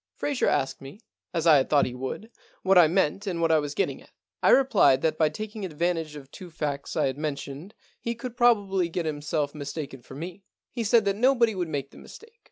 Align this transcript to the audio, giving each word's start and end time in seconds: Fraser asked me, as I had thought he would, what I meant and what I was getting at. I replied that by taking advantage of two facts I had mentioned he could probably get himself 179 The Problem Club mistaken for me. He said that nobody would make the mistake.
Fraser 0.15 0.47
asked 0.47 0.81
me, 0.81 0.99
as 1.31 1.45
I 1.45 1.57
had 1.57 1.69
thought 1.69 1.85
he 1.85 1.93
would, 1.93 2.31
what 2.63 2.75
I 2.75 2.87
meant 2.87 3.27
and 3.27 3.39
what 3.39 3.51
I 3.51 3.59
was 3.59 3.75
getting 3.75 4.01
at. 4.01 4.09
I 4.41 4.49
replied 4.49 5.03
that 5.03 5.15
by 5.15 5.29
taking 5.29 5.63
advantage 5.63 6.15
of 6.15 6.31
two 6.31 6.49
facts 6.49 6.95
I 6.97 7.05
had 7.05 7.19
mentioned 7.19 7.75
he 7.99 8.15
could 8.15 8.35
probably 8.35 8.89
get 8.89 9.05
himself 9.05 9.51
179 9.51 9.51
The 9.51 9.97
Problem 9.97 9.99
Club 9.99 10.01
mistaken 10.01 10.01
for 10.01 10.15
me. 10.15 10.43
He 10.71 10.83
said 10.83 11.05
that 11.05 11.21
nobody 11.21 11.53
would 11.53 11.69
make 11.69 11.91
the 11.91 11.99
mistake. 11.99 12.39